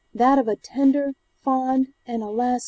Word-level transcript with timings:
that 0.15 0.39
of 0.39 0.47
a 0.47 0.55
tender, 0.55 1.13
fond, 1.43 1.93
and 2.07 2.23
alas! 2.23 2.59